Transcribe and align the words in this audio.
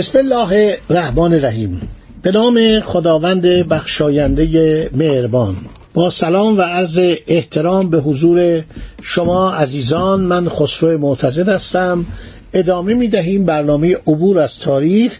بسم 0.00 0.18
الله 0.18 0.78
الرحمن 0.90 1.32
الرحیم. 1.34 1.88
به 2.22 2.30
نام 2.30 2.80
خداوند 2.80 3.42
بخشاینده 3.46 4.90
مهربان. 4.94 5.56
با 5.94 6.10
سلام 6.10 6.58
و 6.58 6.62
عرض 6.62 6.98
احترام 7.26 7.90
به 7.90 8.00
حضور 8.00 8.62
شما 9.02 9.52
عزیزان 9.52 10.20
من 10.20 10.48
خسرو 10.48 10.98
معتزد 10.98 11.48
هستم. 11.48 12.06
ادامه 12.52 12.94
می 12.94 13.08
دهیم 13.08 13.44
برنامه 13.44 13.96
عبور 14.06 14.38
از 14.38 14.58
تاریخ 14.58 15.12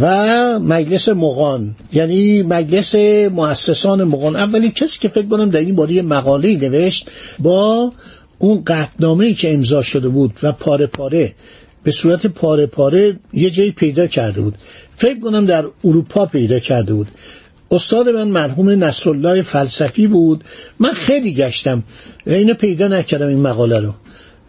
و 0.00 0.08
مجلس 0.58 1.08
مغان. 1.08 1.76
یعنی 1.92 2.42
مجلس 2.42 2.94
مؤسسان 3.30 4.04
مغان. 4.04 4.36
اولین 4.36 4.70
کسی 4.70 4.98
که 5.00 5.08
فکر 5.08 5.26
کنم 5.26 5.50
در 5.50 5.60
این 5.60 5.74
باره 5.74 6.02
مقاله 6.02 6.56
نوشت 6.56 7.10
با 7.38 7.92
اون 8.38 8.62
قطنامه 8.66 9.32
که 9.32 9.54
امضا 9.54 9.82
شده 9.82 10.08
بود 10.08 10.38
و 10.42 10.52
پاره 10.52 10.86
پاره 10.86 11.32
به 11.84 11.92
صورت 11.92 12.26
پاره 12.26 12.66
پاره 12.66 13.16
یه 13.32 13.50
جایی 13.50 13.70
پیدا 13.70 14.06
کرده 14.06 14.40
بود. 14.40 14.54
فکر 14.96 15.20
کنم 15.20 15.46
در 15.46 15.64
اروپا 15.84 16.26
پیدا 16.26 16.58
کرده 16.58 16.94
بود. 16.94 17.08
استاد 17.70 18.08
من 18.08 18.28
مرحوم 18.28 18.84
نصرالله 18.84 19.42
فلسفی 19.42 20.06
بود. 20.06 20.44
من 20.78 20.92
خیلی 20.92 21.34
گشتم. 21.34 21.82
اینو 22.26 22.54
پیدا 22.54 22.88
نکردم 22.88 23.28
این 23.28 23.40
مقاله 23.40 23.80
رو. 23.80 23.94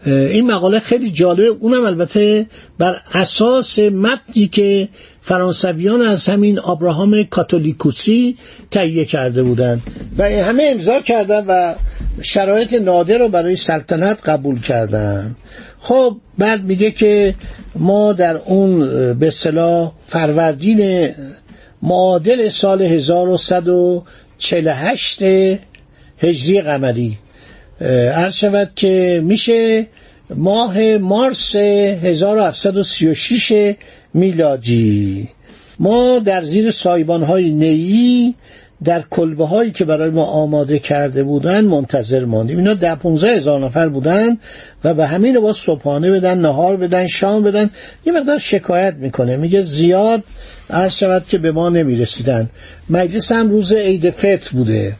این 0.06 0.46
مقاله 0.46 0.78
خیلی 0.78 1.10
جالبه. 1.10 1.46
اونم 1.46 1.84
البته 1.84 2.46
بر 2.78 2.96
اساس 3.14 3.78
متنی 3.78 4.48
که 4.48 4.88
فرانسویان 5.22 6.00
از 6.00 6.28
همین 6.28 6.58
آبراهام 6.58 7.22
کاتولیکوسی 7.22 8.36
تهیه 8.70 9.04
کرده 9.04 9.42
بودند 9.42 9.82
و 10.18 10.24
همه 10.24 10.68
امضا 10.72 11.00
کردن 11.00 11.44
و 11.46 11.74
شرایط 12.22 12.72
نادر 12.72 13.18
رو 13.18 13.28
برای 13.28 13.56
سلطنت 13.56 14.28
قبول 14.28 14.60
کردن 14.60 15.36
خب 15.86 16.16
بعد 16.38 16.64
میگه 16.64 16.90
که 16.90 17.34
ما 17.74 18.12
در 18.12 18.36
اون 18.36 19.14
به 19.14 19.30
صلاح 19.30 19.92
فروردین 20.06 21.10
معادل 21.82 22.48
سال 22.48 22.82
1148 22.82 25.22
هجری 26.18 26.60
قمری 26.60 27.18
عرض 28.14 28.36
شود 28.36 28.70
که 28.76 29.22
میشه 29.24 29.86
ماه 30.30 30.96
مارس 30.96 31.56
1736 31.56 33.74
میلادی. 34.14 35.28
ما 35.78 36.18
در 36.18 36.42
زیر 36.42 36.70
سایبان 36.70 37.22
های 37.22 37.50
نیی 37.50 38.34
در 38.84 39.04
کلبه 39.10 39.46
هایی 39.46 39.70
که 39.70 39.84
برای 39.84 40.10
ما 40.10 40.24
آماده 40.24 40.78
کرده 40.78 41.22
بودن 41.22 41.64
منتظر 41.64 42.24
ماندیم. 42.24 42.58
اینا 42.58 42.74
ده 42.74 42.94
15 42.94 43.36
هزار 43.36 43.60
نفر 43.60 43.88
بودن 43.88 44.38
و 44.84 44.94
به 44.94 45.06
همین 45.06 45.40
با 45.40 45.52
صبحانه 45.52 46.10
بدن 46.10 46.38
نهار 46.38 46.76
بدن 46.76 47.06
شام 47.06 47.42
بدن. 47.42 47.70
یه 48.06 48.12
مقدار 48.12 48.38
شکایت 48.38 48.94
می‌کنه. 48.94 49.36
میگه 49.36 49.62
زیاد 49.62 50.24
عرض 50.70 50.94
شود 50.94 51.28
که 51.28 51.38
به 51.38 51.52
ما 51.52 51.68
نمی‌رسیدن. 51.68 52.50
مجلس 52.90 53.32
هم 53.32 53.50
روز 53.50 53.72
عید 53.72 54.10
فطر 54.10 54.50
بوده. 54.52 54.96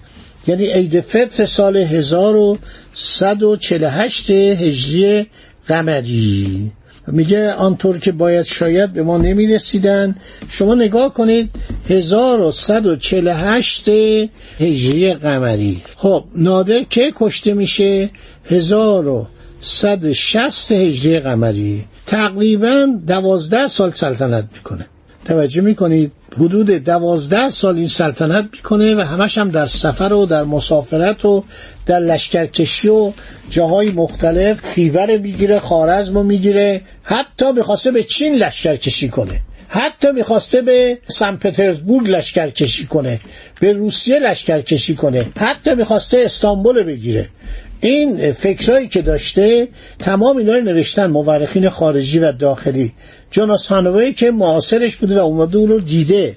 یعنی 0.47 0.67
عید 0.67 1.01
فطر 1.01 1.47
سال 1.47 1.77
1148 1.77 4.31
هجری 4.31 5.27
قمری. 5.69 6.71
میگه 7.07 7.53
آنطور 7.53 7.99
که 7.99 8.13
باید 8.13 8.43
شاید 8.43 8.93
به 8.93 9.03
ما 9.03 9.19
نمی‌رسیدن. 9.19 10.17
شما 10.49 10.75
نگاه 10.75 11.15
کنید 11.15 11.51
1148 11.89 13.89
هجری 14.59 15.15
قمری. 15.15 15.83
خب 15.97 16.25
نادر 16.37 16.83
که 16.83 17.13
کشته 17.17 17.55
میشه؟ 17.55 18.11
1160 18.51 20.73
هجری 20.73 21.21
قمری. 21.21 21.85
تقریبا 22.07 22.87
دوازده 23.07 23.69
سال 23.69 23.91
سلطنت 23.91 24.45
می‌کنه. 24.55 24.87
توجه 25.27 25.61
می‌کنید 25.61 26.13
حدود 26.33 26.71
دوازده 26.71 27.51
سال 27.51 27.77
این 27.77 27.89
سلطنت 27.89 28.49
می‌کنه 28.53 28.95
و 28.95 29.01
همش 29.01 29.39
هم 29.39 29.51
در 29.51 29.67
سفر 29.67 30.13
و 30.13 30.27
در 30.27 30.45
مسافرت 30.45 31.25
و 31.25 31.45
در 31.87 31.99
لشکرکشی 31.99 32.89
و 32.89 33.13
جاهای 33.51 33.91
مختلف 33.91 34.65
خیور 34.65 35.17
می‌گیره 35.17 35.59
خارزم 35.59 36.27
می‌گیره 36.27 36.81
حتی 37.03 37.53
می‌خواسته 37.53 37.91
به 37.91 38.03
چین 38.03 38.35
لشکرکشی 38.35 39.09
کنه. 39.09 39.41
حتی 39.69 40.13
می‌خواسته 40.13 40.63
به 40.63 40.99
سن 41.09 41.37
پترزبورگ 41.37 42.09
لشکر 42.09 42.51
کشی 42.51 42.87
کنه 42.87 43.21
به 43.61 43.73
روسیه 43.73 44.19
لشکر 44.19 44.61
کشی 44.61 44.95
کنه 44.95 45.27
حتی 45.37 45.75
می‌خواسته 45.75 46.19
استانبول 46.25 46.83
بگیره. 46.83 47.29
این 47.81 48.33
فکرهایی 48.33 48.89
که 48.89 49.03
داشته 49.03 49.69
تمام 49.99 50.37
اینا 50.37 50.53
رو 50.55 50.61
نوشتن 50.61 51.07
مورخین 51.07 51.69
خارجی 51.69 52.19
و 52.19 52.33
داخلی. 52.33 52.93
جوناس 53.31 53.67
هانوی 53.67 54.13
که 54.13 54.31
معاصرش 54.31 54.97
بوده 54.97 55.21
و 55.21 55.25
اومده 55.25 55.59
اون 55.59 55.69
رو 55.69 55.81
دیده. 55.81 56.37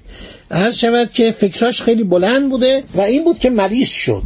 هر 0.51 0.71
شود 0.71 1.11
که 1.11 1.31
فکراش 1.31 1.81
خیلی 1.81 2.03
بلند 2.03 2.49
بوده 2.49 2.83
و 2.95 3.01
این 3.01 3.23
بود 3.23 3.39
که 3.39 3.49
مریض 3.49 3.89
شد. 3.89 4.23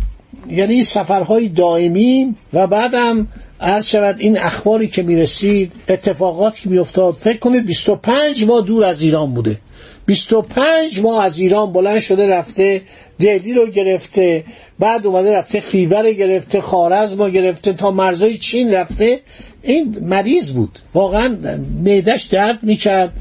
یعنی 0.49 0.83
سفرهای 0.83 1.47
دائمی 1.47 2.35
و 2.53 2.67
بعدم 2.67 3.27
عرض 3.61 3.87
شود 3.87 4.15
این 4.19 4.37
اخباری 4.37 4.87
که 4.87 5.03
می‌رسید 5.03 5.71
اتفاقاتی 5.89 6.61
که 6.61 6.69
میافتاد 6.69 7.13
فکر 7.13 7.37
کنید 7.37 7.65
25 7.65 8.45
ماه 8.45 8.61
دور 8.61 8.83
از 8.83 9.01
ایران 9.01 9.33
بوده. 9.33 9.57
25 10.05 10.99
ماه 10.99 11.25
از 11.25 11.39
ایران 11.39 11.73
بلند 11.73 11.99
شده 11.99 12.27
رفته 12.27 12.81
دهلی 13.23 13.53
رو 13.53 13.65
گرفته 13.67 14.43
بعد 14.79 15.07
اومده 15.07 15.33
رفته 15.33 15.61
خیبر 15.61 16.11
گرفته 16.11 16.61
خارزم 16.61 17.23
رو 17.23 17.29
گرفته 17.29 17.73
تا 17.73 17.91
مرزای 17.91 18.37
چین 18.37 18.73
رفته. 18.73 19.19
این 19.61 19.97
مریض 20.01 20.51
بود. 20.51 20.79
واقعا 20.93 21.37
معدش 21.83 22.23
درد 22.23 22.59
می‌کرد. 22.61 23.11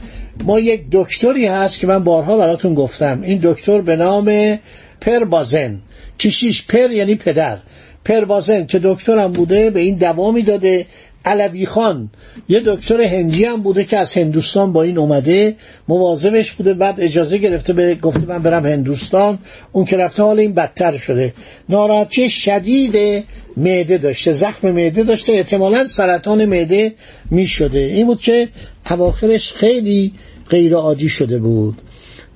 ما 0.45 0.61
یک 0.61 0.83
دکتری 0.93 1.47
هست 1.47 1.81
که 1.81 1.87
من 1.87 2.05
بارها 2.05 2.37
براتون 2.37 2.75
گفتم. 2.75 3.23
این 3.23 3.41
دکتر 3.43 3.81
به 3.81 3.97
نام 3.97 4.59
پر 5.01 5.25
بازن 5.25 5.79
کشیش 6.19 6.67
پر 6.67 6.91
یعنی 6.91 7.15
پدر. 7.15 7.59
پربازن 8.05 8.67
که 8.67 8.81
دکترم 8.85 9.33
بوده 9.33 9.71
به 9.71 9.81
این 9.81 9.97
دوا 9.97 10.31
می‌داده. 10.31 10.87
علوی 11.25 11.67
خان. 11.67 12.11
یه 12.49 12.63
دکتر 12.67 13.01
هندی 13.01 13.45
هم 13.45 13.63
بوده 13.63 13.85
که 13.85 13.99
از 13.99 14.15
هندوستان 14.15 14.73
با 14.73 14.83
این 14.83 14.99
اومده 14.99 15.57
مواظبش 15.89 16.53
بوده 16.53 16.75
بعد 16.75 17.01
اجازه 17.01 17.39
گرفته 17.39 17.73
به 17.73 17.95
گفته 17.95 18.27
من 18.27 18.39
برم 18.39 18.67
هندوستان. 18.67 19.39
اون 19.73 19.85
که 19.85 19.97
رفته 19.97 20.23
حال 20.23 20.39
این 20.39 20.55
بدتر 20.55 20.97
شده. 20.97 21.35
ناراحتی 21.69 22.31
شدید 22.31 23.25
معده 23.57 23.99
داشته 23.99 24.33
زخم 24.33 24.71
معده 24.71 25.03
داشته. 25.03 25.33
احتمالا 25.33 25.85
سرطان 25.85 26.45
معده 26.45 26.95
می 27.31 27.47
شده 27.47 27.79
این 27.79 28.07
بود 28.07 28.21
که 28.21 28.49
اواخرش 28.91 29.53
خیلی 29.53 30.13
غیر 30.51 30.75
عادی 30.75 31.09
شده 31.09 31.39
بود. 31.39 31.83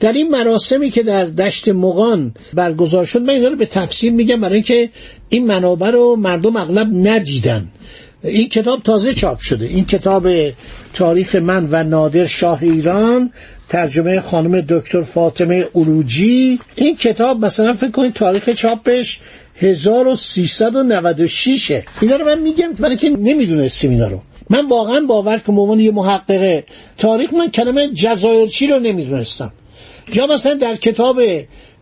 در 0.00 0.12
این 0.12 0.30
مراسمی 0.30 0.91
که 0.91 1.03
در 1.03 1.24
دشت 1.24 1.68
مغان 1.68 2.34
برگزار 2.54 3.04
شد 3.04 3.22
من 3.22 3.30
اینا 3.30 3.48
رو 3.48 3.56
به 3.56 3.66
تفصیل 3.66 4.14
میگم 4.14 4.41
برای 4.41 4.54
اینکه 4.54 4.91
این 5.28 5.47
منابع 5.47 5.91
رو 5.91 6.16
مردم 6.16 6.56
اغلب 6.56 6.88
ندیدن. 7.09 7.68
این 8.24 8.48
کتاب 8.48 8.83
تازه 8.83 9.15
چاپ 9.15 9.39
شده. 9.39 9.65
این 9.65 9.84
کتاب 9.84 10.28
تاریخ 10.95 11.34
من 11.34 11.68
و 11.71 11.84
نادر 11.84 12.27
شاه 12.27 12.63
ایران 12.63 13.30
ترجمه 13.68 14.21
خانم 14.21 14.60
دکتر 14.60 15.03
فاطمه 15.03 15.66
اروجی 15.74 16.59
این 16.77 16.97
کتاب 16.97 17.45
مثلا 17.45 17.74
فکر 17.74 17.91
کنید 17.91 18.13
تاریخ 18.13 18.51
چاپش 18.51 19.21
1396 19.57 21.83
اینا 22.01 22.16
رو 22.16 22.24
من 22.24 22.39
میگم 22.39 22.72
برای 22.72 22.97
که 22.97 23.09
نمی‌دونستیم 23.09 23.91
اینا 23.91 24.09
رو. 24.09 24.22
من 24.51 24.66
واقعا 24.66 25.01
باور 25.01 25.39
که 25.39 25.53
عنوان 25.53 25.80
یه 25.80 25.91
محققه 25.91 26.65
تاریخ 26.98 27.33
من 27.33 27.51
کلمه 27.51 27.89
جزایرچی 27.89 28.66
رو 28.66 28.78
نمی‌دونستم. 28.78 29.53
یا 30.15 30.27
مثلا 30.27 30.54
در 30.54 30.77
کتاب 30.77 31.22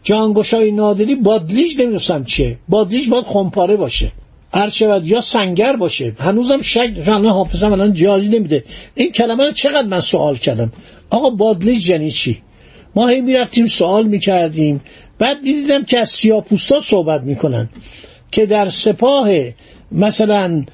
جانگوشای 0.02 0.70
نادری 0.70 1.14
بادلیج 1.14 1.80
نمی‌دونستم 1.80 2.24
چیه. 2.24 2.58
بادلیج 2.68 3.10
باید 3.10 3.24
خمپاره 3.24 3.76
باشه. 3.76 4.12
هر 4.54 4.70
شود 4.70 5.06
یا 5.06 5.20
سنگر 5.20 5.76
باشه. 5.76 6.12
هنوزم 6.18 6.62
شک 6.62 6.90
الان 7.06 7.26
حافظم 7.26 7.72
الان 7.72 7.92
جاری 7.92 8.28
نمیده. 8.28 8.64
این 8.94 9.12
کلمه 9.12 9.44
رو 9.44 9.52
چقدر 9.52 9.88
من 9.88 10.00
سوال 10.00 10.36
کردم؟ 10.36 10.72
آقا 11.10 11.30
بادلیج 11.30 11.88
یعنی 11.88 12.10
چی؟ 12.10 12.42
ما 12.94 13.08
هی 13.08 13.20
می‌رفتیم 13.20 13.66
سوال 13.66 14.06
می‌کردیم. 14.06 14.80
بعد 15.18 15.42
می‌دیدم 15.42 15.84
که 15.84 15.98
از 15.98 16.08
سیاپوستا 16.08 16.80
صحبت 16.80 17.22
می‌کنن 17.22 17.68
که 18.32 18.46
در 18.46 18.68
سپاه 18.68 19.28
مثلا 19.92 20.64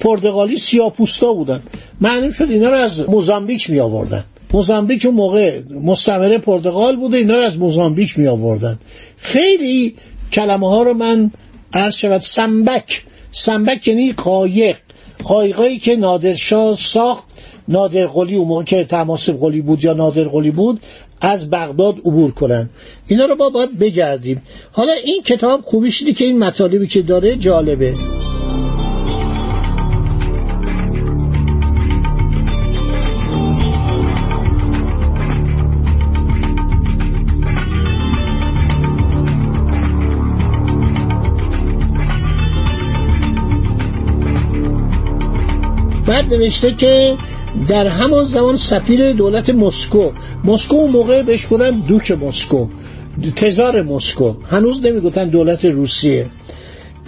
پرتغالی 0.00 0.56
سیاپوستا 0.56 1.32
بودن. 1.32 1.62
معلوم 2.00 2.30
شد 2.30 2.50
اینا 2.50 2.68
رو 2.68 2.76
از 2.76 3.00
موزامبیک 3.08 3.70
می 3.70 3.80
آوردن 3.80 4.24
موزامبیک 4.52 5.06
اون 5.06 5.14
موقع 5.14 5.60
مستعمره 5.82 6.38
پرتغال 6.38 6.96
بوده 6.96 7.16
اینا 7.16 7.34
رو 7.34 7.40
از 7.40 7.58
موزامبیک 7.58 8.18
می 8.18 8.26
آوردن 8.26 8.78
خیلی 9.16 9.94
کلمه 10.32 10.68
ها 10.68 10.82
رو 10.82 10.94
من 10.94 11.30
عرض 11.74 11.96
شود 11.96 12.20
سنبک 12.20 13.02
سنبک 13.32 13.88
یعنی 13.88 14.12
قایق 14.12 14.76
قایقایی 15.22 15.78
که 15.78 15.96
نادرشاه 15.96 16.76
ساخت 16.76 17.24
نادر 17.68 18.06
قلی 18.06 18.36
اون 18.36 18.48
موقع 18.48 18.64
که 18.64 18.84
تماسب 18.84 19.36
قلی 19.36 19.60
بود 19.60 19.84
یا 19.84 19.92
نادر 19.92 20.24
قلی 20.24 20.50
بود 20.50 20.80
از 21.20 21.50
بغداد 21.50 21.98
عبور 21.98 22.30
کنن. 22.30 22.70
اینا 23.06 23.26
رو 23.26 23.36
با 23.36 23.48
باید 23.48 23.78
بگردیم. 23.78 24.42
حالا 24.72 24.92
این 24.92 25.22
کتاب 25.22 25.60
خوبیش 25.60 26.04
که 26.04 26.24
این 26.24 26.38
مطالبی 26.38 26.86
که 26.86 27.02
داره 27.02 27.36
جالبه. 27.36 27.92
بعد 46.10 46.34
نوشته 46.34 46.74
که 46.74 47.16
در 47.68 47.86
همان 47.86 48.24
زمان 48.24 48.56
سفیر 48.56 49.12
دولت 49.12 49.50
مسکو 49.50 50.10
مسکو 50.44 50.76
اون 50.76 50.90
موقع 50.90 51.22
بهش 51.22 51.46
بودن 51.46 51.70
دوک 51.70 52.10
مسکو 52.10 52.66
تزار 53.36 53.82
مسکو. 53.82 54.34
هنوز 54.50 54.84
نمی‌گفتن 54.86 55.28
دولت 55.28 55.64
روسیه. 55.64 56.26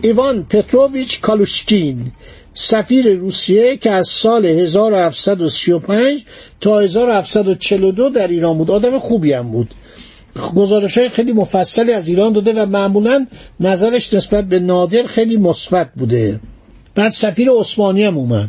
ایوان 0.03 0.45
پتروویچ 0.45 1.21
کالوشکین 1.21 2.13
سفیر 2.55 3.15
روسیه 3.15 3.77
که 3.77 3.91
از 3.91 4.09
سال 4.09 4.47
1735 4.47 6.25
تا 6.61 6.81
1742 6.81 8.11
در 8.11 8.29
ایران 8.29 8.59
بود 8.59 8.71
آدم 8.71 8.99
خوبی 8.99 9.33
هم 9.33 9.51
بود. 9.51 9.75
گزارش 10.55 10.99
های 10.99 11.09
خیلی 11.09 11.33
مفصلی 11.33 11.93
از 11.93 12.09
ایران 12.09 12.33
داده 12.33 12.53
و 12.53 12.67
معمولا 12.67 13.27
نظرش 13.61 14.15
نسبت 14.15 14.45
به 14.45 14.59
نادر 14.59 15.07
خیلی 15.07 15.37
مثبت 15.37 15.91
بوده. 15.97 16.41
بعد 16.95 17.11
سفیر 17.11 17.51
عثمانی 17.51 18.05
هم 18.05 18.19
اومد. 18.19 18.49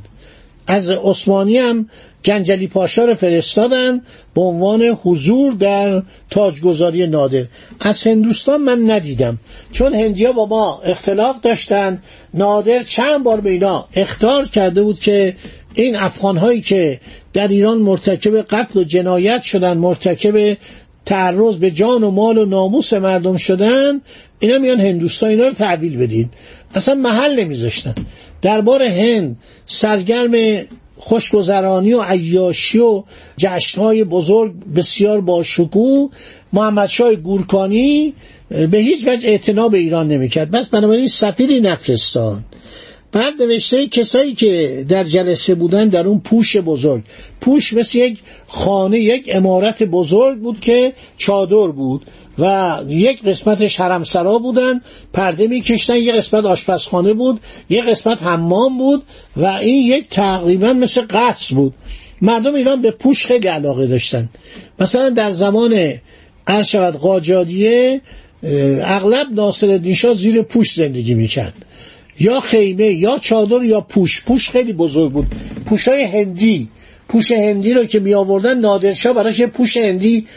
از 0.67 0.89
عثمانی 0.89 1.57
هم 1.57 1.89
جنجلی 2.23 2.67
پاشا 2.67 3.05
رو 3.05 3.15
فرستادن 3.15 4.01
به 4.35 4.41
عنوان 4.41 4.81
حضور 4.81 5.53
در 5.53 6.03
تاجگذاری 6.29 7.07
نادر. 7.07 7.45
از 7.79 8.07
هندوستان 8.07 8.61
من 8.61 8.91
ندیدم. 8.91 9.39
چون 9.71 9.93
هندیا 9.93 10.31
با 10.31 10.45
ما 10.45 10.81
اختلاف 10.85 11.41
داشتن 11.41 12.01
نادر 12.33 12.83
چند 12.83 13.23
بار 13.23 13.41
به 13.41 13.49
اینا 13.49 13.87
اختار 13.95 14.45
کرده 14.47 14.83
بود 14.83 14.99
که 14.99 15.35
این 15.73 15.95
افغان 15.95 16.37
هایی 16.37 16.61
که 16.61 16.99
در 17.33 17.47
ایران 17.47 17.77
مرتکب 17.77 18.41
قتل 18.41 18.79
و 18.79 18.83
جنایت 18.83 19.43
شدن 19.43 19.77
مرتکب 19.77 20.57
تعرض 21.05 21.55
به 21.55 21.71
جان 21.71 22.03
و 22.03 22.11
مال 22.11 22.37
و 22.37 22.45
ناموس 22.45 22.93
مردم 22.93 23.37
شدن 23.37 24.01
اینا 24.39 24.57
میان 24.57 24.79
هندوستان 24.79 25.29
اینا 25.29 25.43
رو 25.43 25.53
تحویل 25.53 25.97
بدین. 25.97 26.29
اصلا 26.75 26.95
محل 26.95 27.39
نمیذاشتن. 27.39 27.95
دربار 28.41 28.83
هند 28.83 29.37
سرگرم 29.65 30.63
خوشگذرانی 30.95 31.93
و 31.93 32.01
عیاشی 32.01 32.79
و 32.79 33.03
جشنهای 33.37 34.03
بزرگ 34.03 34.53
بسیار 34.75 35.21
با 35.21 35.43
شکوه 35.43 36.09
محمد 36.53 36.89
شای 36.89 37.15
گورکانی 37.15 38.13
به 38.49 38.77
هیچ 38.77 39.07
وجه 39.07 39.29
اعتنا 39.29 39.67
به 39.67 39.77
ایران 39.77 40.07
نمی‌کرد. 40.07 40.51
بس 40.51 40.69
بنابراین 40.69 41.07
سفیری 41.07 41.61
نفرستاد. 41.61 42.43
بعد 43.13 43.41
نوشته 43.41 43.87
کسایی 43.87 44.33
که 44.33 44.85
در 44.89 45.03
جلسه 45.03 45.55
بودن 45.55 45.89
در 45.89 46.07
اون 46.07 46.19
پوش 46.19 46.57
بزرگ. 46.57 47.03
پوش 47.41 47.73
مثل 47.73 47.97
یک 47.97 48.19
خانه 48.47 48.99
یک 48.99 49.29
امارت 49.33 49.83
بزرگ 49.83 50.39
بود 50.39 50.59
که 50.59 50.93
چادر 51.17 51.67
بود 51.67 52.01
و 52.39 52.79
یک 52.87 53.23
قسمت 53.23 53.79
حرمسرا 53.81 54.37
بودن 54.37 54.81
پرده 55.13 55.47
میکشتن 55.47 55.95
یک 55.95 56.11
قسمت 56.11 56.45
آشپزخانه 56.45 57.13
بود 57.13 57.39
یک 57.69 57.83
قسمت 57.83 58.23
حمام 58.23 58.77
بود 58.77 59.03
و 59.37 59.45
این 59.45 59.87
یک 59.87 60.09
تقریبا 60.09 60.73
مثل 60.73 61.01
قصر 61.09 61.55
بود. 61.55 61.73
مردم 62.21 62.55
ایران 62.55 62.81
به 62.81 62.91
پوش 62.91 63.25
خیلی 63.25 63.47
علاقه 63.47 63.87
داشتن. 63.87 64.29
مثلا 64.79 65.09
در 65.09 65.29
زمان 65.29 65.93
ارشد 66.47 66.95
قاجادیه 66.95 68.01
اغلب 68.83 69.27
ناصر 69.31 69.93
شاه 69.93 70.13
زیر 70.13 70.41
پوش 70.41 70.73
زندگی 70.73 71.13
می‌کرد. 71.13 71.53
یا 72.19 72.39
خیمه 72.39 72.85
یا 72.85 73.17
چادر 73.17 73.63
یا 73.63 73.81
پوش. 73.81 74.23
پوش 74.23 74.49
خیلی 74.49 74.73
بزرگ 74.73 75.11
بود. 75.11 75.27
پوشای 75.65 76.03
هندی. 76.03 76.69
پوش 77.07 77.31
هندی 77.31 77.73
رو 77.73 77.85
که 77.85 77.99
می 77.99 78.13
آوردن 78.13 78.59
نادرشاه 78.59 79.13
براش 79.13 79.39
یه 79.39 79.47
پوش 79.47 79.77
هندی 79.77 80.27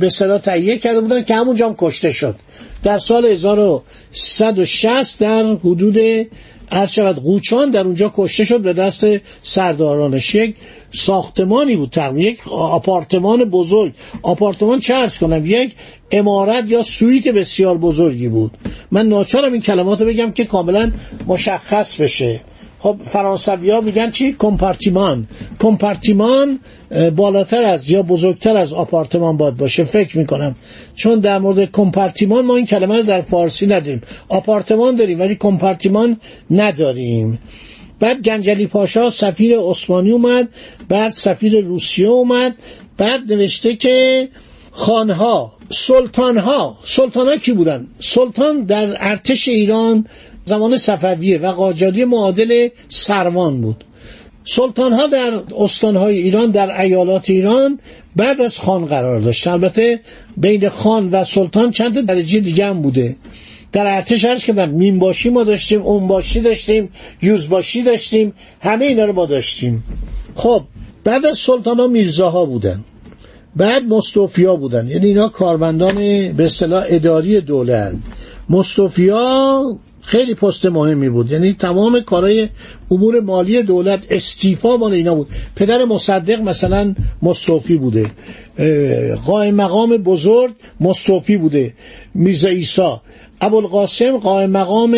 به 0.00 0.08
صدا 0.10 0.38
تهیه 0.38 0.78
کرده 0.78 1.00
بودن 1.00 1.22
که 1.22 1.34
همونجا 1.34 1.66
هم 1.68 1.74
کشته 1.78 2.10
شد. 2.10 2.36
در 2.82 2.98
سال 2.98 3.24
1160 3.24 5.18
در 5.18 5.44
حدود 5.44 5.98
عرض 6.70 6.90
شود 6.90 7.16
قوچان 7.16 7.70
در 7.70 7.84
اونجا 7.84 8.12
کشته 8.16 8.44
شد 8.44 8.60
به 8.60 8.72
دست 8.72 9.06
سردارانش 9.42 10.34
یک 10.34 10.56
ساختمانی 10.94 11.76
بود 11.76 11.90
تقریبا. 11.90 12.20
یک 12.20 12.48
آپارتمان 12.48 13.44
بزرگ. 13.44 13.92
آپارتمان 14.22 14.80
ارز 14.90 15.18
کنم؟ 15.18 15.42
یک 15.46 15.74
امارت 16.12 16.70
یا 16.70 16.82
سویت 16.82 17.28
بسیار 17.28 17.78
بزرگی 17.78 18.28
بود. 18.28 18.50
من 18.90 19.06
ناچارم 19.06 19.52
این 19.52 19.62
کلمات 19.62 20.00
رو 20.00 20.06
بگم 20.06 20.32
که 20.32 20.44
کاملا 20.44 20.92
مشخص 21.26 22.00
بشه. 22.00 22.40
خب 22.78 22.96
فرانسوی 23.04 23.70
ها 23.70 23.80
میگن 23.80 24.10
چی؟ 24.10 24.36
کمپارتیمان. 24.38 25.28
کمپارتیمان 25.60 26.60
بالاتر 27.16 27.62
از 27.62 27.90
یا 27.90 28.02
بزرگتر 28.02 28.56
از 28.56 28.72
آپارتمان 28.72 29.36
باد 29.36 29.56
باشه. 29.56 29.84
فکر 29.84 30.18
می‌کنم. 30.18 30.56
چون 30.94 31.18
در 31.18 31.38
مورد 31.38 31.72
کمپارتیمان 31.72 32.44
ما 32.44 32.56
این 32.56 32.66
کلمه 32.66 32.96
رو 32.96 33.02
در 33.02 33.20
فارسی 33.20 33.66
نداریم. 33.66 34.02
آپارتمان 34.28 34.94
داریم 34.94 35.20
ولی 35.20 35.34
کمپارتیمان 35.34 36.20
نداریم. 36.50 37.38
بعد 38.00 38.22
گنجلی 38.22 38.66
پاشا 38.66 39.10
سفیر 39.10 39.58
عثمانی 39.58 40.10
اومد. 40.10 40.48
بعد 40.88 41.12
سفیر 41.12 41.60
روسیه 41.60 42.08
اومد. 42.08 42.54
بعد 42.96 43.32
نوشته 43.32 43.76
که 43.76 44.28
خانها 44.70 45.52
سلطانها 45.70 46.78
سلطانها 46.84 47.36
کی 47.36 47.52
بودن؟ 47.52 47.86
سلطان 48.00 48.64
در 48.64 48.96
ارتش 49.00 49.48
ایران 49.48 50.06
زمان 50.48 50.76
صفویه 50.76 51.38
و 51.38 51.52
قاجاری 51.52 52.04
معادل 52.04 52.68
سروان 52.88 53.60
بود. 53.60 53.84
سلطان 54.44 54.92
ها 54.92 55.06
در 55.06 55.40
استانهای 55.58 56.18
ایران 56.18 56.50
در 56.50 56.80
ایالات 56.80 57.30
ایران 57.30 57.78
بعد 58.16 58.40
از 58.40 58.58
خان 58.58 58.86
قرار 58.86 59.20
داشت. 59.20 59.46
البته 59.46 60.00
بین 60.36 60.68
خان 60.68 61.10
و 61.10 61.24
سلطان 61.24 61.70
چند 61.70 62.06
درجه 62.06 62.40
دیگه 62.40 62.66
هم 62.66 62.82
بوده. 62.82 63.16
در 63.72 63.86
ارتش 63.86 64.24
هرش 64.24 64.44
که 64.44 64.52
باشی 64.98 65.30
ما 65.30 65.44
داشتیم 65.44 65.80
باشی 66.06 66.40
داشتیم 66.40 66.88
یوزباشی 67.22 67.82
داشتیم 67.82 68.32
همه 68.60 68.84
اینا 68.84 69.04
رو 69.04 69.12
ما 69.12 69.26
داشتیم. 69.26 69.84
خب 70.34 70.62
بعد 71.04 71.26
از 71.26 71.38
سلطان 71.38 71.80
ها 71.80 71.86
میرزاها 71.86 72.44
بودن. 72.44 72.84
بعد 73.56 73.84
مستوفیا 73.84 74.56
بودن. 74.56 74.88
یعنی 74.88 75.06
اینا 75.06 75.28
کارمندان 75.28 75.94
به 76.32 76.44
اصطلاح 76.44 76.84
اداری 76.88 77.40
دولت. 77.40 77.96
مستوفیا 78.48 79.62
خیلی 80.08 80.34
پست 80.34 80.66
مهمی 80.66 81.08
بود. 81.08 81.32
یعنی 81.32 81.52
تمام 81.52 82.00
کارهای 82.00 82.48
امور 82.90 83.20
مالی 83.20 83.62
دولت 83.62 84.00
استیفا 84.10 84.76
مال 84.76 84.92
اینا 84.92 85.14
بود. 85.14 85.28
پدر 85.56 85.84
مصدق 85.84 86.40
مثلا 86.40 86.94
مستوفی 87.22 87.76
بوده. 87.76 88.10
قائم 89.26 89.54
مقام 89.54 89.96
بزرگ 89.96 90.54
مستوفی 90.80 91.36
بوده. 91.36 91.74
میرزا 92.14 92.48
ایسا 92.48 93.02
ابوالقاسم 93.40 94.18
قائم 94.18 94.50
مقام 94.50 94.96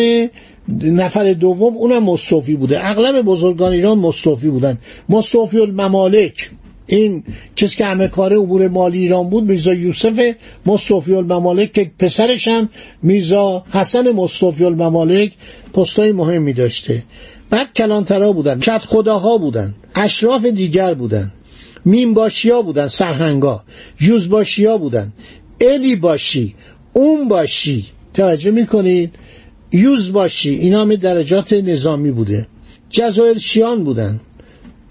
نفر 0.83 1.33
دوم 1.33 1.73
اونم 1.75 2.03
مستوفی 2.03 2.55
بوده. 2.55 2.87
اغلب 2.89 3.25
بزرگان 3.25 3.71
ایران 3.71 3.97
مستوفی 3.97 4.47
بودن. 4.47 4.77
مستوفی 5.09 5.59
الممالک. 5.59 6.51
این 6.95 7.23
کسی 7.55 7.75
که 7.75 7.85
همه 7.85 8.07
کار 8.07 8.33
امور 8.33 8.67
مالی 8.67 8.99
ایران 8.99 9.29
بود 9.29 9.43
میرزا 9.43 9.73
یوسف 9.73 10.35
مصطفی 10.65 11.13
الممالک 11.13 11.71
که 11.73 11.91
پسرش 11.99 12.47
هم 12.47 12.69
میرزا 13.03 13.65
حسن 13.71 14.11
مصطفی 14.11 14.65
الممالک 14.65 15.31
پستای 15.73 16.11
مهمی 16.11 16.53
داشته 16.53 17.03
بعد 17.49 17.73
کلانترا 17.73 18.31
بودن 18.31 18.59
کت 18.59 18.81
خداها 18.85 19.37
بودن 19.37 19.75
اشراف 19.95 20.45
دیگر 20.45 20.93
بودن 20.93 21.31
ها 22.51 22.61
بودن 22.61 22.87
سرهنگا 22.87 23.63
ها 24.67 24.77
بودن 24.77 25.13
الی 25.61 25.95
باشی 25.95 26.55
اون 26.93 27.27
باشی 27.27 27.85
توجه 28.13 28.51
می‌کنید 28.51 29.15
یوز 29.71 30.13
باشی 30.13 30.49
اینا 30.49 30.81
همه 30.81 30.97
درجات 30.97 31.53
نظامی 31.53 32.11
بوده. 32.11 32.47
شیان 33.37 33.83
بودن. 33.83 34.19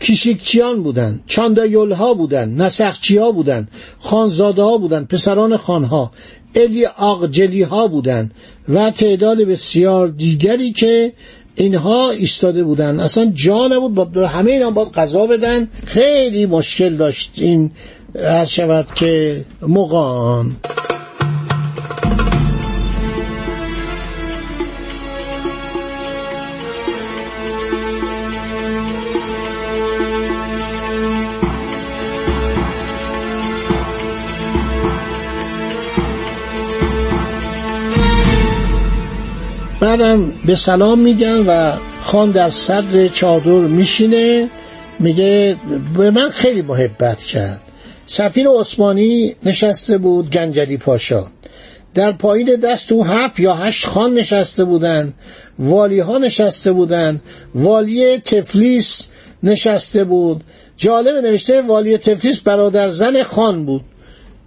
کیشیکچیان 0.00 0.82
بودن 0.82 1.20
چاندایول 1.26 1.92
ها 1.92 2.14
بودن 2.14 2.48
نسخچی 2.48 3.18
ها 3.18 3.32
بودن 3.32 3.68
خانزاده 3.98 4.62
ها 4.62 4.76
بودن 4.76 5.04
پسران 5.04 5.56
خانها 5.56 6.10
الی 6.54 6.86
آقجلی 6.86 7.62
ها 7.62 7.86
بودن 7.86 8.30
و 8.68 8.90
تعداد 8.90 9.38
بسیار 9.38 10.08
دیگری 10.08 10.72
که 10.72 11.12
اینها 11.54 12.10
ایستاده 12.10 12.64
بودن. 12.64 13.00
اصلا 13.00 13.32
جا 13.34 13.68
نبود 13.68 13.94
با 13.94 14.26
همه 14.26 14.50
اینا 14.50 14.70
باید 14.70 14.88
قضا 14.88 15.26
بدن. 15.26 15.68
خیلی 15.84 16.46
مشکل 16.46 16.96
داشت 16.96 17.32
این 17.36 17.70
هر 18.14 18.44
شود 18.44 18.86
که 18.94 19.44
مقان 19.62 20.56
بعدم 39.80 40.32
به 40.46 40.54
سلام 40.54 40.98
میگن 40.98 41.46
و 41.46 41.72
خان 42.02 42.30
در 42.30 42.50
صدر 42.50 43.08
چادر 43.08 43.50
میشینه. 43.50 44.48
میگه 44.98 45.56
به 45.96 46.10
من 46.10 46.30
خیلی 46.30 46.62
محبت 46.62 47.18
کرد. 47.18 47.60
سفیر 48.06 48.48
عثمانی 48.48 49.36
نشسته 49.46 49.98
بود 49.98 50.30
گنجلی 50.30 50.76
پاشا. 50.76 51.26
در 51.94 52.12
پایین 52.12 52.56
دست 52.56 52.92
او 52.92 53.04
هفت 53.04 53.40
یا 53.40 53.54
هشت 53.54 53.86
خان 53.86 54.14
نشسته 54.14 54.64
بودند 54.64 55.14
والی 55.58 56.00
ها 56.00 56.18
نشسته 56.18 56.72
بودند 56.72 57.22
والی 57.54 58.18
تفلیس 58.18 59.02
نشسته 59.42 60.04
بود. 60.04 60.44
جالب 60.76 61.16
نوشته 61.24 61.62
والی 61.62 61.98
تفلیس 61.98 62.40
برادر 62.40 62.90
زن 62.90 63.22
خان 63.22 63.66
بود. 63.66 63.84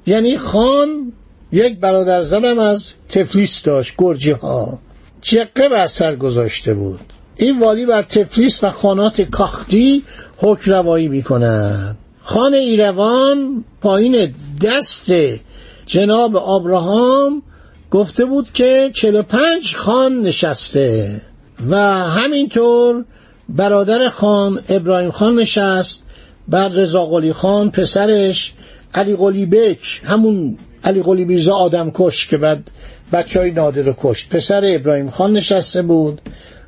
یعنی 0.07 0.37
خان 0.37 1.13
یک 1.51 1.79
برادر 1.79 2.21
زنم 2.21 2.59
از 2.59 2.93
تفلیس 3.09 3.63
داشت 3.63 3.93
گرجی 3.97 4.31
ها 4.31 4.79
جقه 5.23 5.69
بر 5.69 5.87
سر 5.87 6.15
گذاشته 6.15 6.73
بود. 6.73 6.99
این 7.37 7.59
والی 7.59 7.85
بر 7.85 8.01
تفلیس 8.01 8.63
و 8.63 8.69
خانات 8.69 9.21
کاختی 9.21 10.03
حکم 10.37 10.71
روایی 10.71 11.07
می 11.07 11.23
کند 11.23 11.97
خان 12.21 12.53
ایروان 12.53 13.63
پایین 13.81 14.33
دست 14.61 15.11
جناب 15.85 16.35
آبراهام 16.35 17.43
گفته 17.91 18.25
بود 18.25 18.53
که 18.53 18.91
45 18.93 19.75
خان 19.75 20.21
نشسته 20.21 21.21
و 21.69 21.77
همینطور 22.09 23.05
برادر 23.49 24.09
خان 24.09 24.59
ابراهیم 24.69 25.11
خان 25.11 25.35
نشست 25.35 26.03
بعد 26.47 26.79
رضا 26.79 27.05
قلی 27.05 27.33
خان 27.33 27.71
پسرش 27.71 28.53
علی 28.93 29.15
قلی 29.15 29.45
بک 29.45 30.01
همون 30.03 30.57
علی 30.83 31.03
قلی 31.03 31.25
میرزا 31.25 31.53
آدم 31.53 31.91
کش 31.93 32.27
که 32.27 32.37
بعد 32.37 32.71
بچه 33.11 33.39
های 33.39 33.51
نادر 33.51 33.81
رو 33.81 33.95
کشت. 34.01 34.29
پسر 34.29 34.61
ابراهیم 34.65 35.09
خان 35.09 35.33
نشسته 35.33 35.81
بود. 35.81 36.21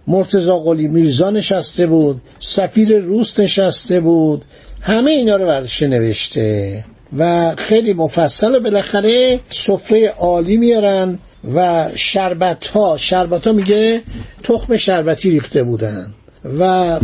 مرتزا 0.08 0.60
قلی 0.60 0.88
میرزا 0.88 1.30
نشسته 1.30 1.88
بود. 1.88 2.22
سفیر 2.39 3.00
روس 3.00 3.39
نشسته 3.39 4.00
بود. 4.00 4.46
همه 4.82 5.12
اینا 5.12 5.36
رو 5.36 5.46
برشه 5.46 5.88
نوشته. 5.88 6.86
و 7.18 7.56
خیلی 7.58 7.94
مفصل 7.94 8.56
و 8.56 8.60
بالاخره 8.60 9.39
سفره 9.50 10.13
عالی 10.20 10.58
میارن 10.58 11.20
و 11.56 11.89
شربت 11.96 12.68
ها 12.68 12.98
شربت 12.98 13.48
ها 13.48 13.54
میگه 13.54 14.01
تخم 14.44 14.77
شربتی 14.77 15.30
ریخته 15.30 15.63
بودن. 15.63 16.13
و 16.60 17.00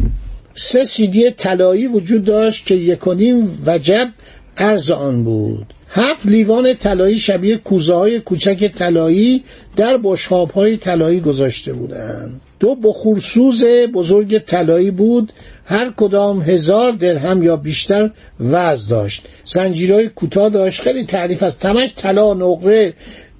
سه 0.53 0.83
سیدی 0.83 1.31
طلایی 1.31 1.87
وجود 1.87 2.23
داشت 2.23 2.65
که 2.65 2.75
یکونیم 2.75 3.63
وجب 3.65 4.09
ارز 4.57 4.91
آن 4.91 5.23
بود. 5.23 5.73
هفت 5.93 6.25
لیوان 6.25 6.73
طلایی 6.73 7.19
شبیه 7.19 7.57
کوزه 7.57 7.93
های 7.93 8.19
کوچک 8.19 8.71
طلایی 8.75 9.43
در 9.75 9.97
بشخاب 10.03 10.51
های 10.51 10.77
طلایی 10.77 11.19
گذاشته 11.19 11.73
بودند. 11.73 12.41
دو 12.59 12.75
بخورسوز 12.75 13.65
بزرگ 13.93 14.39
طلایی 14.39 14.91
بود. 14.91 15.33
هر 15.65 15.93
کدام 15.97 16.41
هزار 16.41 16.91
درهم 16.91 17.43
یا 17.43 17.55
بیشتر 17.55 18.09
وزن 18.39 18.89
داشت. 18.89 19.27
زنجیرهای 19.45 20.07
کوتاه 20.07 20.49
داشت. 20.49 20.81
خیلی 20.81 21.05
تعریف 21.05 21.43
از 21.43 21.57
تمش 21.57 21.93
طلا 21.95 22.33
نقره 22.33 22.93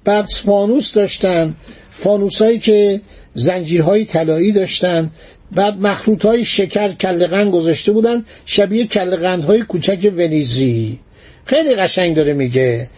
بعد 0.04 0.24
فانوس 0.24 0.94
داشتن. 0.94 1.54
فانوس 1.90 2.42
هایی 2.42 2.58
که 2.58 3.00
زنجیرهای 3.34 4.04
طلایی 4.04 4.52
داشتن. 4.52 5.10
بعد 5.52 5.80
مخروط 5.80 6.24
های 6.24 6.44
شکر 6.44 6.92
کلقند 6.92 7.52
گذاشته 7.52 7.92
بودن. 7.92 8.24
شبیه 8.44 8.86
کلقند 8.86 9.44
های 9.44 9.62
کوچک 9.62 10.12
ونیزی. 10.16 10.98
خیلی 11.44 11.74
قشنگ 11.74 12.16
داره 12.16 12.32
میگه. 12.32 12.88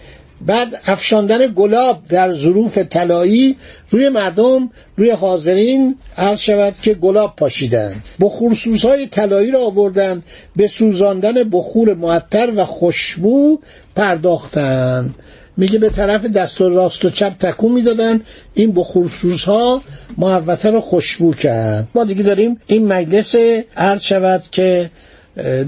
بعد 0.47 0.81
افشاندن 0.87 1.39
گلاب 1.57 2.03
در 2.09 2.31
ظروف 2.31 2.79
طلایی 2.79 3.57
روی 3.91 4.09
مردم 4.09 4.71
روی 4.97 5.11
حاضرین 5.11 5.97
عرض 6.19 6.41
شود 6.41 6.75
که 6.83 6.95
گلاب 6.95 7.37
پاشیدن 7.37 7.95
بخورسوز 8.21 8.85
های 8.85 9.07
طلایی 9.07 9.51
را 9.51 9.65
آوردن 9.65 10.23
به 10.57 10.67
سوزاندن 10.69 11.51
بخور 11.51 11.95
معطر 11.95 12.53
و 12.57 12.65
خوشبو 12.65 13.59
پرداختن 13.97 15.15
میگه 15.57 15.79
به 15.79 15.91
طرف 15.91 16.25
دست 16.25 16.61
و 16.61 16.69
راست 16.69 17.05
و 17.05 17.11
چپ 17.11 17.39
تکون 17.39 17.73
می‌دادن 17.73 18.21
این 18.55 18.73
بخورسوز 18.73 19.45
ها 19.45 19.83
محوطه 20.19 20.71
رو 20.71 20.81
خوشبو 20.81 21.35
کرد. 21.35 21.89
ما 21.95 22.05
دیگه 22.05 22.23
داریم 22.23 22.61
این 22.67 22.87
مجلس 22.87 23.35
عرض 23.77 24.03
شود 24.03 24.43
که 24.51 24.91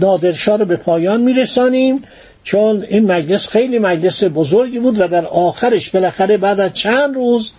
نادرشاه 0.00 0.58
رو 0.58 0.64
به 0.64 0.76
پایان 0.76 1.20
میرسانیم. 1.20 2.02
چون 2.46 2.86
این 2.88 3.12
مجلس 3.12 3.48
خیلی 3.48 3.78
مجلس 3.78 4.24
بزرگی 4.24 4.78
بود 4.78 5.00
و 5.00 5.08
در 5.08 5.26
آخرش 5.26 5.90
بالاخره 5.90 6.36
بعد 6.36 6.60
از 6.60 6.74
چند 6.74 7.14
روز 7.14 7.50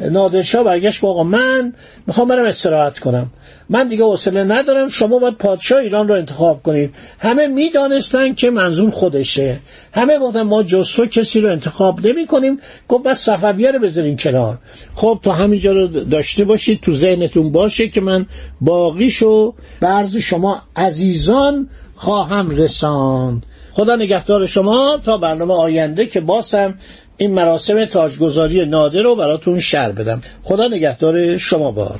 نادرشاه 0.00 0.64
برگشت 0.64 1.04
آقا 1.04 1.24
من 1.24 1.72
می‌خوام 2.06 2.28
برم 2.28 2.44
استراحت 2.44 2.98
کنم. 2.98 3.30
من 3.68 3.88
دیگه 3.88 4.04
حوصله 4.04 4.44
ندارم 4.44 4.88
شما 4.88 5.18
باید 5.18 5.34
پادشاه 5.34 5.78
ایران 5.78 6.08
رو 6.08 6.14
انتخاب 6.14 6.62
کنید. 6.62 6.94
همه 7.18 7.46
می‌دانستن 7.46 8.34
که 8.34 8.50
منظور 8.50 8.90
خودشه. 8.90 9.60
همه 9.94 10.18
گفتن 10.18 10.42
ما 10.42 10.62
جز 10.62 10.92
تو 10.92 11.06
کسی 11.06 11.40
رو 11.40 11.50
انتخاب 11.50 12.06
نمی 12.06 12.26
کنیم 12.26 12.58
گفت 12.88 13.04
بس 13.04 13.18
صفویه 13.18 13.70
رو 13.70 13.78
بذارین 13.78 14.16
کنار. 14.16 14.58
خب 14.94 15.20
تا 15.22 15.32
همینجا 15.32 15.72
رو 15.72 15.86
داشته 15.86 16.44
باشید 16.44 16.80
تو 16.80 16.92
ذهنتون 16.92 17.52
باشه 17.52 17.88
که 17.88 18.00
من 18.00 18.26
باقیشو 18.60 19.54
برز 19.80 20.16
شما 20.16 20.62
عزیزان 20.76 21.68
خواهم 21.96 22.50
رساند. 22.50 23.42
خدا 23.76 23.96
نگهدار 23.96 24.46
شما 24.46 24.98
تا 25.04 25.18
برنامه 25.18 25.54
آینده 25.54 26.06
که 26.06 26.20
باسم 26.20 26.74
این 27.16 27.34
مراسم 27.34 27.84
تاجگذاری 27.84 28.66
نادر 28.66 29.02
رو 29.02 29.16
براتون 29.16 29.60
شر 29.60 29.92
بدم. 29.92 30.20
خدا 30.42 30.68
نگهدار 30.68 31.38
شما 31.38 31.70
باد. 31.70 31.98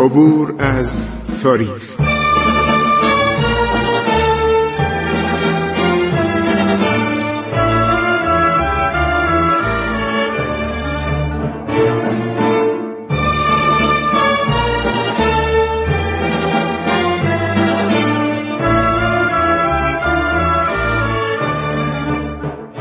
عبور 0.00 0.54
از 0.58 1.04
تاریخ. 1.42 2.01